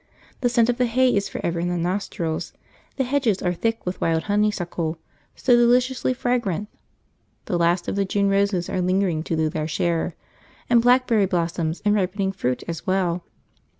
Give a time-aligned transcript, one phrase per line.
[0.39, 2.53] The scent of the hay is for ever in the nostrils,
[2.95, 4.97] the hedges are thick with wild honeysuckle,
[5.35, 6.69] so deliciously fragrant,
[7.45, 10.15] the last of the June roses are lingering to do their share,
[10.71, 13.23] and blackberry blossoms and ripening fruit as well.